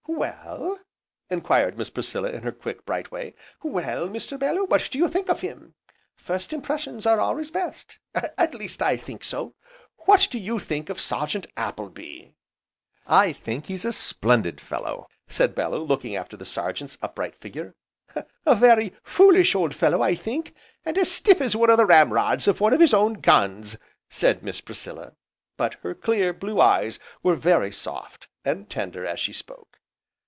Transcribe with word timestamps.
"Well?" 0.13 0.79
enquired 1.29 1.77
Miss 1.77 1.89
Priscilla 1.89 2.29
in 2.29 2.43
her 2.43 2.51
quick, 2.51 2.85
bright 2.85 3.11
way, 3.11 3.33
"Well 3.63 4.09
Mr. 4.09 4.37
Bellew, 4.37 4.65
what 4.65 4.89
do 4.91 4.97
you 4.99 5.07
think 5.07 5.29
of 5.29 5.39
him? 5.39 5.73
first 6.17 6.51
impressions 6.51 7.05
are 7.05 7.19
always 7.21 7.49
best, 7.49 7.97
at 8.13 8.53
least, 8.53 8.81
I 8.81 8.97
think 8.97 9.23
so, 9.23 9.55
what 10.05 10.27
do 10.29 10.37
you 10.37 10.59
think 10.59 10.89
of 10.89 10.99
Sergeant 10.99 11.47
Appleby?" 11.55 12.33
"I 13.07 13.31
think 13.31 13.65
he's 13.67 13.85
a 13.85 13.93
splendid 13.93 14.59
fellow," 14.59 15.07
said 15.29 15.55
Bellew, 15.55 15.79
looking 15.81 16.15
after 16.17 16.35
the 16.35 16.45
Sergeant's 16.45 16.97
upright 17.01 17.35
figure. 17.35 17.75
"A 18.45 18.53
very 18.53 18.93
foolish 19.03 19.55
old 19.55 19.73
fellow, 19.73 20.01
I 20.01 20.15
think, 20.15 20.53
and 20.85 20.97
as 20.97 21.09
stiff 21.09 21.39
as 21.39 21.55
one 21.55 21.69
of 21.69 21.77
the 21.77 21.85
ram 21.85 22.11
rods 22.11 22.49
of 22.49 22.59
one 22.59 22.73
of 22.73 22.81
his 22.81 22.93
own 22.93 23.13
guns!" 23.13 23.77
said 24.09 24.43
Miss 24.43 24.59
Priscilla, 24.61 25.13
but 25.55 25.75
her 25.75 25.93
clear, 25.95 26.33
blue 26.33 26.59
eyes 26.59 26.99
were 27.23 27.35
very 27.35 27.71
soft, 27.71 28.27
and 28.43 28.69
tender 28.69 29.05
as 29.05 29.19
she 29.19 29.31
spoke. 29.31 29.77